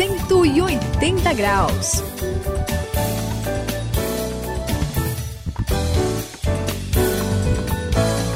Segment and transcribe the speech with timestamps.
[0.00, 2.02] 180 graus.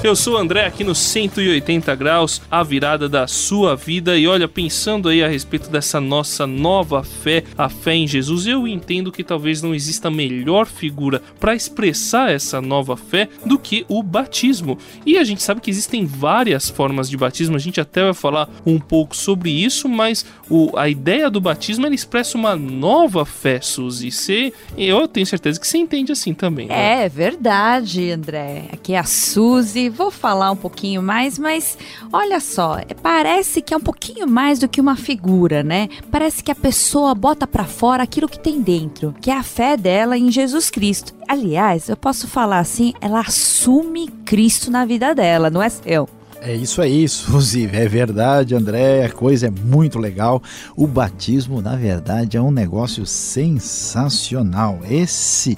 [0.05, 4.19] Eu sou o André aqui no 180 graus, a virada da sua vida.
[4.19, 8.69] E olha, pensando aí a respeito dessa nossa nova fé, a fé em Jesus, eu
[8.69, 14.03] entendo que talvez não exista melhor figura para expressar essa nova fé do que o
[14.03, 14.77] batismo.
[15.07, 18.51] E a gente sabe que existem várias formas de batismo, a gente até vai falar
[18.67, 23.59] um pouco sobre isso, mas o, a ideia do batismo ela expressa uma nova fé,
[23.63, 24.11] Suzy.
[24.11, 26.67] Você, eu tenho certeza que você entende assim também.
[26.67, 27.05] Né?
[27.05, 28.65] É verdade, André.
[28.71, 31.79] Aqui é a Suzy vou falar um pouquinho mais, mas
[32.13, 35.89] olha só, parece que é um pouquinho mais do que uma figura, né?
[36.11, 39.77] Parece que a pessoa bota para fora aquilo que tem dentro, que é a fé
[39.77, 41.15] dela em Jesus Cristo.
[41.29, 46.09] Aliás, eu posso falar assim, ela assume Cristo na vida dela, não é seu?
[46.47, 47.65] É isso aí, Suzy.
[47.73, 49.07] É verdade, André.
[49.07, 50.43] A coisa é muito legal.
[50.77, 54.81] O batismo, na verdade, é um negócio sensacional.
[54.91, 55.57] Esse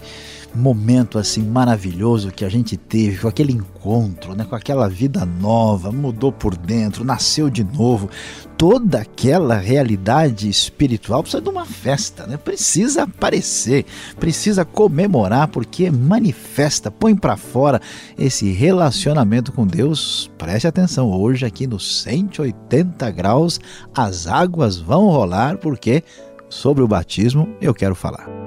[0.57, 5.93] momento assim maravilhoso que a gente teve, com aquele encontro, né, com aquela vida nova,
[5.93, 8.09] mudou por dentro, nasceu de novo.
[8.57, 12.39] Toda aquela realidade espiritual precisa de uma festa, né?
[12.39, 13.85] Precisa aparecer,
[14.19, 17.81] precisa comemorar porque manifesta, põe para fora
[18.19, 20.31] esse relacionamento com Deus.
[20.39, 23.61] Preste atenção, hoje aqui no 180 graus
[23.95, 26.03] as águas vão rolar porque
[26.49, 28.46] sobre o batismo eu quero falar.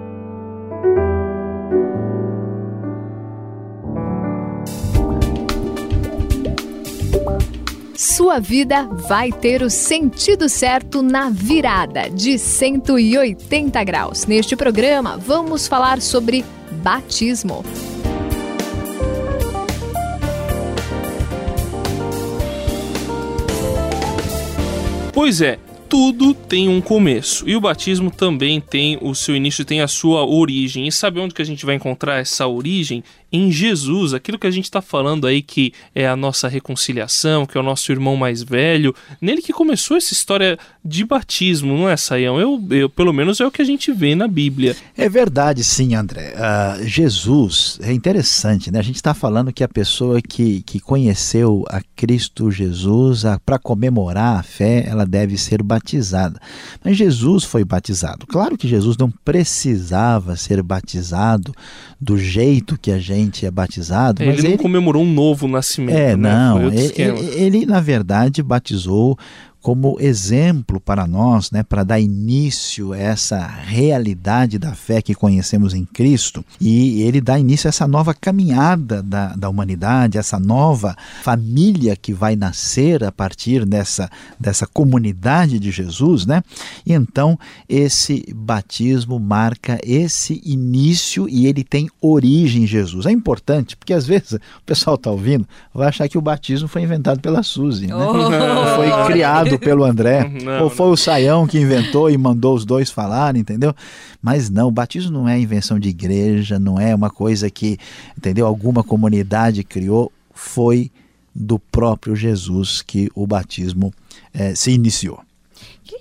[8.00, 14.26] Sua vida vai ter o sentido certo na virada de 180 graus.
[14.26, 16.46] Neste programa, vamos falar sobre
[16.82, 17.62] batismo.
[25.14, 27.50] Pois é, tudo tem um começo.
[27.50, 30.88] E o batismo também tem o seu início, tem a sua origem.
[30.88, 33.04] E sabe onde que a gente vai encontrar essa origem?
[33.32, 37.58] Em Jesus, aquilo que a gente está falando aí que é a nossa reconciliação, que
[37.58, 41.96] é o nosso irmão mais velho, nele que começou essa história de batismo, não é,
[41.96, 42.40] Saião?
[42.40, 44.76] Eu, eu, pelo menos é o que a gente vê na Bíblia.
[44.98, 46.34] É verdade, sim, André.
[46.34, 48.80] Uh, Jesus, é interessante, né?
[48.80, 54.40] A gente está falando que a pessoa que, que conheceu a Cristo Jesus, para comemorar
[54.40, 56.40] a fé, ela deve ser batizada.
[56.84, 58.26] Mas Jesus foi batizado.
[58.26, 61.54] Claro que Jesus não precisava ser batizado
[62.02, 64.24] do jeito que a gente é batizado.
[64.24, 65.98] É, mas ele não comemorou um novo nascimento.
[65.98, 66.30] É, né?
[66.30, 66.68] não.
[66.68, 66.94] Ele,
[67.36, 69.18] ele, na verdade, batizou
[69.62, 75.74] como exemplo para nós, né, para dar início a essa realidade da fé que conhecemos
[75.74, 76.44] em Cristo.
[76.62, 82.14] E ele dá início a essa nova caminhada da, da humanidade, essa nova família que
[82.14, 84.10] vai nascer a partir dessa,
[84.40, 86.26] dessa comunidade de Jesus.
[86.26, 86.42] Né?
[86.86, 87.38] E então
[87.68, 93.06] esse batismo marca esse início e ele tem origem em Jesus.
[93.06, 96.82] É importante, porque às vezes o pessoal está ouvindo, vai achar que o batismo foi
[96.82, 97.96] inventado pela Suzy, né?
[97.96, 98.76] Oh.
[98.76, 100.30] foi criado inventado pelo André.
[100.44, 100.94] Não, ou foi não.
[100.94, 103.76] o Saião que inventou e mandou os dois falar, entendeu?
[104.22, 107.78] Mas não, o batismo não é invenção de igreja, não é uma coisa que,
[108.18, 108.46] entendeu?
[108.46, 110.12] Alguma comunidade criou.
[110.34, 110.90] Foi
[111.36, 113.94] do próprio Jesus que o batismo
[114.34, 115.20] é, se iniciou.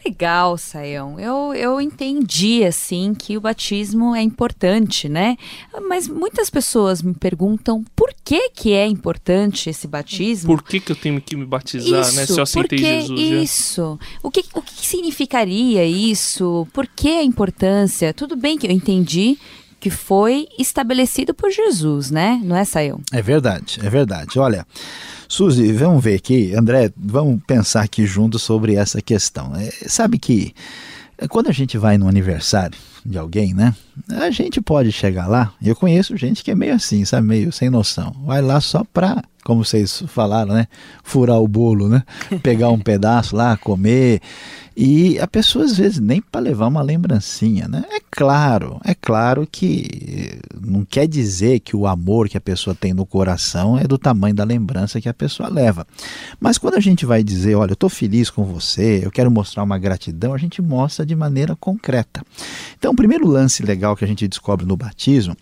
[0.08, 1.20] Legal, Saião.
[1.20, 5.36] Eu, eu entendi, assim, que o batismo é importante, né?
[5.86, 10.48] Mas muitas pessoas me perguntam por que que é importante esse batismo.
[10.48, 12.24] Por que que eu tenho que me batizar, isso, né?
[12.24, 13.20] Se eu aceitei Jesus.
[13.20, 13.98] Isso.
[14.22, 16.66] O que, o que significaria isso?
[16.72, 18.14] Por que a importância?
[18.14, 19.36] Tudo bem que eu entendi
[19.80, 22.40] que foi estabelecido por Jesus, né?
[22.44, 23.00] Não é, Saião?
[23.12, 24.38] É verdade, é verdade.
[24.38, 24.66] Olha...
[25.30, 29.54] Suzy, vamos ver aqui, André, vamos pensar aqui juntos sobre essa questão.
[29.54, 30.54] É, sabe que
[31.18, 33.74] é, quando a gente vai no aniversário de alguém, né?
[34.08, 35.52] A gente pode chegar lá.
[35.62, 38.16] Eu conheço gente que é meio assim, sabe, meio sem noção.
[38.24, 40.66] Vai lá só pra, como vocês falaram, né?
[41.02, 42.02] Furar o bolo, né?
[42.42, 44.22] Pegar um pedaço lá, comer
[44.80, 47.84] e a pessoa às vezes nem para levar uma lembrancinha, né?
[47.90, 52.94] É claro, é claro que não quer dizer que o amor que a pessoa tem
[52.94, 55.84] no coração é do tamanho da lembrança que a pessoa leva.
[56.38, 59.64] Mas quando a gente vai dizer, olha, eu estou feliz com você, eu quero mostrar
[59.64, 62.22] uma gratidão, a gente mostra de maneira concreta.
[62.78, 65.36] Então, o primeiro lance legal que a gente descobre no batismo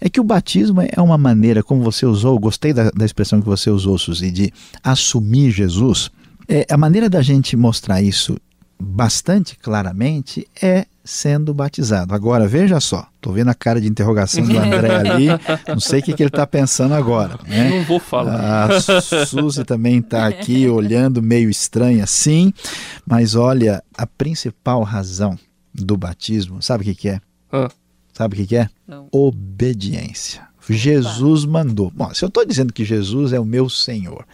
[0.00, 3.48] é que o batismo é uma maneira, como você usou, gostei da, da expressão que
[3.48, 6.08] você usou, Suzy, de assumir Jesus.
[6.48, 8.36] É, a maneira da gente mostrar isso
[8.78, 12.14] bastante claramente é sendo batizado.
[12.14, 15.26] Agora, veja só, estou vendo a cara de interrogação do André ali,
[15.68, 17.38] não sei o que, que ele está pensando agora.
[17.46, 17.70] Né?
[17.70, 18.70] Não vou falar.
[18.70, 18.80] A
[19.26, 22.52] Suzy também está aqui olhando meio estranha, sim,
[23.06, 25.38] mas olha, a principal razão
[25.72, 27.20] do batismo, sabe o que, que é?
[27.52, 27.70] Ah.
[28.12, 28.68] Sabe o que, que é?
[28.88, 29.08] Não.
[29.12, 30.42] Obediência.
[30.68, 31.92] Jesus mandou.
[31.94, 34.26] Bom, se eu estou dizendo que Jesus é o meu Senhor,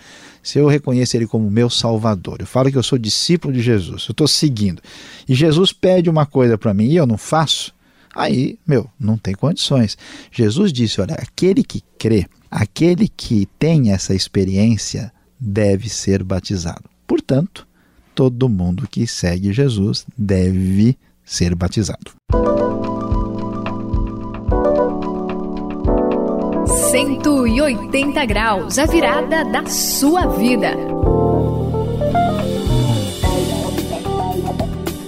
[0.43, 4.06] se eu reconheço Ele como meu Salvador, eu falo que eu sou discípulo de Jesus,
[4.09, 4.83] eu estou seguindo,
[5.29, 7.73] e Jesus pede uma coisa para mim e eu não faço,
[8.15, 9.97] aí, meu, não tem condições.
[10.31, 16.85] Jesus disse: olha, aquele que crê, aquele que tem essa experiência, deve ser batizado.
[17.06, 17.67] Portanto,
[18.15, 22.12] todo mundo que segue Jesus deve ser batizado.
[26.93, 30.77] 180 graus, a virada da sua vida.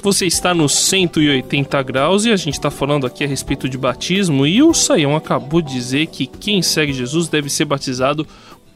[0.03, 4.47] Você está no 180 graus e a gente está falando aqui a respeito de batismo.
[4.47, 8.27] E o Saião acabou de dizer que quem segue Jesus deve ser batizado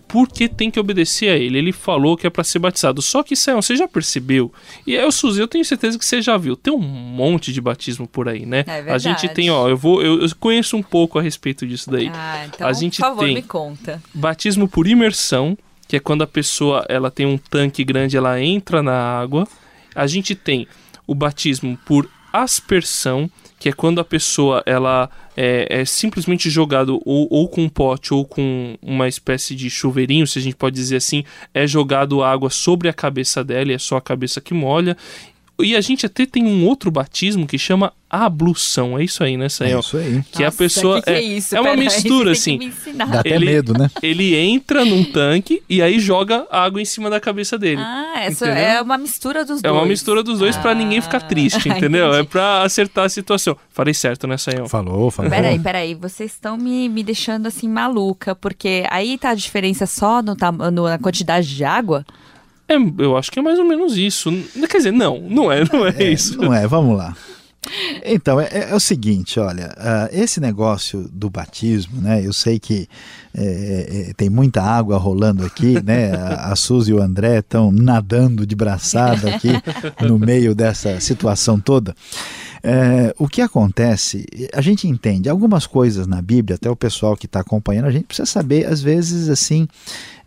[0.09, 1.59] porque tem que obedecer a ele.
[1.59, 3.03] Ele falou que é para ser batizado.
[3.03, 4.53] Só que, Sayão, você já percebeu?
[4.87, 6.57] E aí, o Suzy, eu tenho certeza que você já viu.
[6.57, 8.61] Tem um monte de batismo por aí, né?
[8.61, 8.91] É verdade.
[8.91, 12.11] a gente tem, ó, eu vou, eu, eu conheço um pouco a respeito disso daí.
[12.13, 14.03] Ah, então, a gente por favor, tem me conta.
[14.15, 15.57] batismo por imersão,
[15.87, 19.47] que é quando a pessoa ela tem um tanque grande, ela entra na água.
[19.95, 20.67] A gente tem
[21.07, 27.27] o batismo por aspersão, que é quando a pessoa ela é, é simplesmente jogado ou,
[27.31, 30.97] ou com um pote ou com uma espécie de chuveirinho, se a gente pode dizer
[30.97, 34.97] assim, é jogado água sobre a cabeça dela e é só a cabeça que molha.
[35.61, 38.99] E a gente até tem um outro batismo que chama ablução.
[38.99, 39.81] É isso aí, né, É Sael?
[39.81, 40.23] isso aí.
[40.31, 41.57] Que a Nossa, pessoa que que é, isso?
[41.57, 42.73] é uma Pera mistura assim.
[42.95, 43.91] Dá até Ele- medo, né?
[44.03, 47.81] Ele entra num tanque e aí joga água em cima da cabeça dele.
[47.83, 48.65] Ah, essa Entendeu?
[48.65, 49.75] é uma mistura dos É dois.
[49.75, 52.15] uma mistura dos dois pra ninguém ficar triste, Ah, entendeu?
[52.15, 53.57] É pra acertar a situação.
[53.71, 54.69] Falei certo, né, Sayão?
[54.69, 55.31] Falou, falou.
[55.31, 60.23] Peraí, peraí, vocês estão me, me deixando assim maluca, porque aí tá a diferença só
[60.23, 60.37] no,
[60.73, 62.05] no- na quantidade de água?
[62.69, 64.31] É, eu acho que é mais ou menos isso.
[64.69, 66.37] Quer dizer, não, não é, não é, É, isso.
[66.39, 67.17] Não é, vamos lá.
[68.05, 72.25] Então, é, é o seguinte, olha, ah, esse negócio do batismo, né?
[72.25, 72.89] Eu sei que
[73.35, 76.13] é, é, tem muita água rolando aqui, né?
[76.13, 79.51] A, a Suzy e o André estão nadando de braçada aqui
[80.07, 81.95] no meio dessa situação toda.
[82.63, 87.27] É, o que acontece, a gente entende algumas coisas na Bíblia, até o pessoal que
[87.27, 89.69] está acompanhando, a gente precisa saber, às vezes, assim,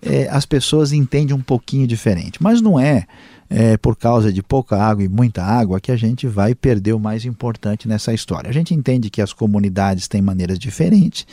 [0.02, 3.06] é, as pessoas entendem um pouquinho diferente, mas não é,
[3.50, 7.00] é por causa de pouca água e muita água que a gente vai perder o
[7.00, 8.50] mais importante nessa história.
[8.50, 11.28] A gente entende que as comunidades têm maneiras diferentes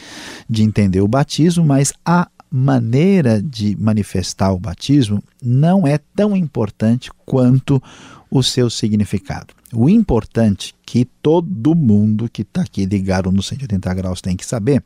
[0.51, 7.11] de entender o batismo, mas a maneira de manifestar o batismo não é tão importante
[7.27, 7.83] quanto
[8.31, 9.55] o seu significado.
[9.73, 14.83] O importante que todo mundo que está aqui ligado no 180 graus tem que saber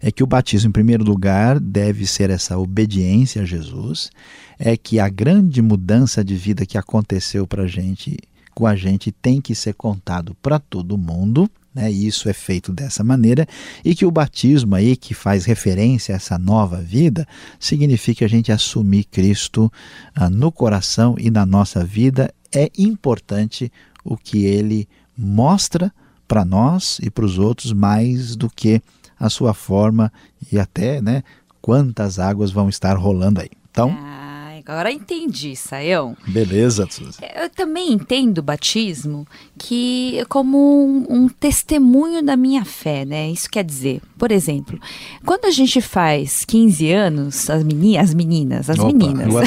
[0.00, 4.10] é que o batismo, em primeiro lugar, deve ser essa obediência a Jesus,
[4.58, 8.16] é que a grande mudança de vida que aconteceu para gente,
[8.54, 11.90] com a gente, tem que ser contado para todo mundo, né?
[11.90, 13.46] E isso é feito dessa maneira,
[13.84, 17.26] e que o batismo aí, que faz referência a essa nova vida,
[17.58, 19.72] significa a gente assumir Cristo
[20.14, 22.32] ah, no coração e na nossa vida.
[22.52, 23.70] É importante
[24.04, 25.92] o que ele mostra
[26.26, 28.82] para nós e para os outros, mais do que
[29.18, 30.12] a sua forma
[30.52, 31.22] e até né,
[31.60, 33.50] quantas águas vão estar rolando aí.
[33.70, 34.27] Então, Ah,
[34.68, 36.16] agora entendi, Saião.
[36.26, 37.18] beleza, Suzy.
[37.34, 39.26] Eu também entendo o batismo
[39.58, 43.30] que como um, um testemunho da minha fé, né?
[43.30, 44.78] Isso quer dizer, por exemplo,
[45.24, 49.46] quando a gente faz 15 anos, as, meni as meninas, as Opa, meninas, agora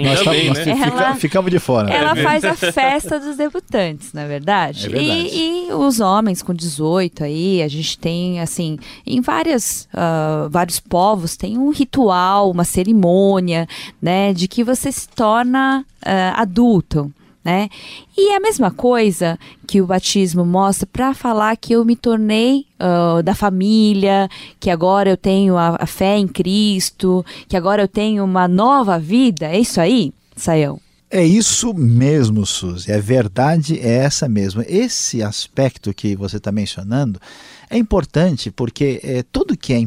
[0.00, 0.74] nós, bem, nós né?
[0.76, 1.92] fica- Ela- ficamos de fora.
[1.92, 2.22] Ela né?
[2.22, 4.86] faz a festa dos debutantes, não é verdade?
[4.86, 5.10] É verdade.
[5.34, 10.78] E, e os homens com 18 aí, a gente tem, assim, em várias, ah, vários
[10.80, 13.68] povos tem um ritual, uma cerimônia,
[14.00, 17.12] né, de que você se torna ah, adulto.
[17.44, 17.68] Né?
[18.18, 19.38] E é a mesma coisa
[19.68, 24.28] que o batismo mostra para falar que eu me tornei ah, da família,
[24.58, 28.98] que agora eu tenho a, a fé em Cristo, que agora eu tenho uma nova
[28.98, 29.46] vida.
[29.46, 30.80] É isso aí, Saião?
[31.08, 32.92] É isso mesmo, Suzy.
[32.92, 34.62] A verdade é essa mesmo.
[34.66, 37.20] Esse aspecto que você está mencionando
[37.70, 39.78] é importante porque é, tudo que é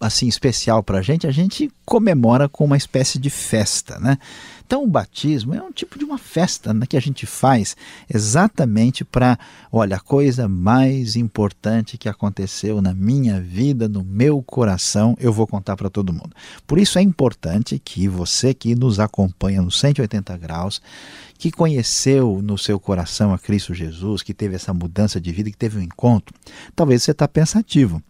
[0.00, 4.18] assim especial para a gente, a gente comemora com uma espécie de festa, né?
[4.66, 7.76] Então o batismo é um tipo de uma festa né, que a gente faz
[8.12, 9.38] exatamente para,
[9.70, 15.46] olha, a coisa mais importante que aconteceu na minha vida, no meu coração, eu vou
[15.46, 16.34] contar para todo mundo.
[16.66, 20.82] Por isso é importante que você que nos acompanha no 180 graus,
[21.38, 25.56] que conheceu no seu coração a Cristo Jesus, que teve essa mudança de vida, que
[25.56, 26.34] teve um encontro,
[26.74, 28.02] talvez você está pensativo.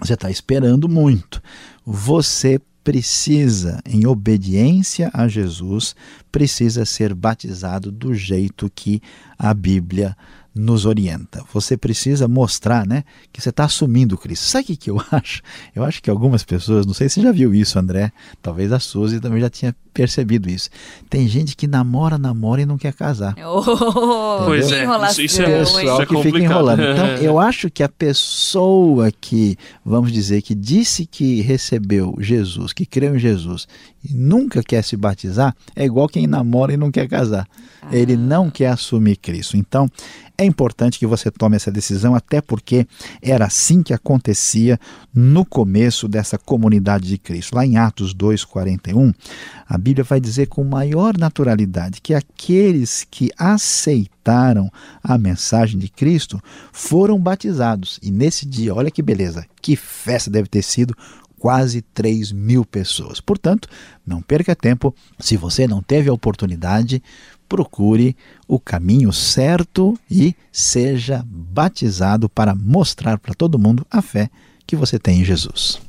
[0.00, 1.42] Você está esperando muito.
[1.84, 5.94] Você precisa, em obediência a Jesus,
[6.32, 9.02] precisa ser batizado do jeito que
[9.38, 10.16] a Bíblia
[10.58, 11.44] nos orienta.
[11.52, 14.42] Você precisa mostrar né, que você está assumindo Cristo.
[14.44, 15.40] Sabe o que, que eu acho?
[15.74, 18.80] Eu acho que algumas pessoas, não sei se você já viu isso, André, talvez a
[18.80, 20.68] Suzy também já tinha percebido isso.
[21.08, 23.34] Tem gente que namora, namora e não quer casar.
[23.48, 26.80] Oh, pois é, isso, isso é, pessoal isso é que fica enrolando.
[26.88, 32.86] Então, eu acho que a pessoa que, vamos dizer, que disse que recebeu Jesus, que
[32.86, 33.66] creu em Jesus
[34.04, 37.48] e nunca quer se batizar, é igual quem namora e não quer casar.
[37.82, 37.88] Ah.
[37.90, 39.58] Ele não quer assumir Cristo.
[39.58, 39.90] Então,
[40.38, 42.86] é importante que você tome essa decisão, até porque
[43.20, 44.80] era assim que acontecia
[45.12, 47.54] no começo dessa comunidade de Cristo.
[47.54, 49.14] Lá em Atos 2,41,
[49.68, 54.70] a Bíblia vai dizer com maior naturalidade que aqueles que aceitaram
[55.02, 56.40] a mensagem de Cristo
[56.72, 58.00] foram batizados.
[58.02, 60.96] E nesse dia, olha que beleza, que festa deve ter sido
[61.38, 63.20] quase 3 mil pessoas.
[63.20, 63.68] Portanto,
[64.06, 64.94] não perca tempo.
[65.18, 67.02] Se você não teve a oportunidade,
[67.48, 74.30] procure o caminho certo e seja batizado para mostrar para todo mundo a fé
[74.66, 75.80] que você tem em Jesus.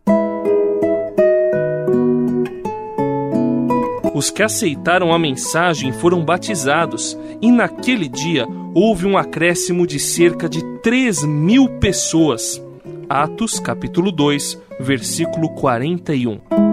[4.14, 10.50] Os que aceitaram a mensagem foram batizados, e naquele dia houve um acréscimo de cerca
[10.50, 12.62] de 3 mil pessoas.
[13.08, 16.69] Atos capítulo 2, versículo 41.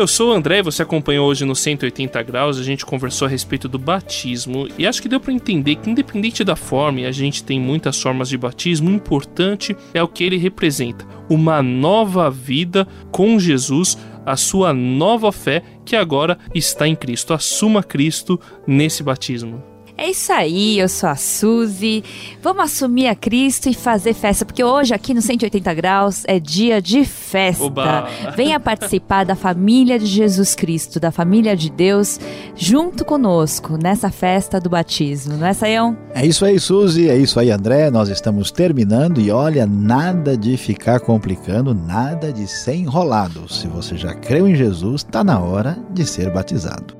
[0.00, 2.56] Eu sou o André você acompanhou hoje no 180 graus.
[2.56, 6.42] A gente conversou a respeito do batismo e acho que deu para entender que, independente
[6.42, 10.24] da forma, e a gente tem muitas formas de batismo, o importante é o que
[10.24, 16.96] ele representa: uma nova vida com Jesus, a sua nova fé que agora está em
[16.96, 17.34] Cristo.
[17.34, 19.69] Assuma Cristo nesse batismo.
[20.00, 22.02] É isso aí, eu sou a Suzy.
[22.42, 26.80] Vamos assumir a Cristo e fazer festa, porque hoje aqui no 180 graus é dia
[26.80, 27.62] de festa.
[27.64, 28.08] Oba.
[28.34, 32.18] Venha participar da família de Jesus Cristo, da família de Deus,
[32.56, 35.94] junto conosco nessa festa do batismo, não é, Saião?
[36.14, 37.90] É isso aí, Suzy, é isso aí, André.
[37.90, 43.52] Nós estamos terminando e olha, nada de ficar complicando, nada de ser enrolado.
[43.52, 46.99] Se você já creu em Jesus, está na hora de ser batizado.